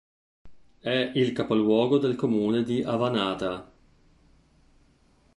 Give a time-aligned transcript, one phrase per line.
[0.79, 3.71] È il capoluogo del comune di Avannaata.